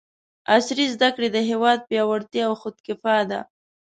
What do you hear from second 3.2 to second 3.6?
ده!